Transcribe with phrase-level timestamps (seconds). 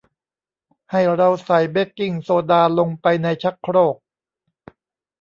[0.91, 3.95] ให้เราใส่เบกกิ้งโซดาลงไปในชักโครก